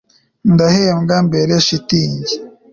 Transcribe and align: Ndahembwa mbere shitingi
Ndahembwa 0.53 1.15
mbere 1.27 1.53
shitingi 1.65 2.35